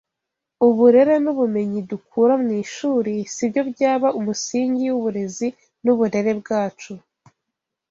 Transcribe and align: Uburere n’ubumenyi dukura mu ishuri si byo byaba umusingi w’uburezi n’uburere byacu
Uburere 0.67 1.15
n’ubumenyi 1.23 1.79
dukura 1.89 2.33
mu 2.43 2.49
ishuri 2.63 3.13
si 3.33 3.43
byo 3.49 3.61
byaba 3.71 4.07
umusingi 4.19 4.83
w’uburezi 4.89 5.47
n’uburere 5.83 6.31
byacu 6.41 6.93